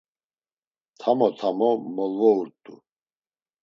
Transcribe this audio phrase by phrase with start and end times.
[0.99, 2.73] Tamo tamo molvourt̆u.